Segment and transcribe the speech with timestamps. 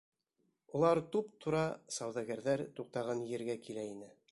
[0.79, 1.61] Улар туп-тура
[1.99, 4.13] сауҙагәрҙәр туҡтаған ергә килә ине.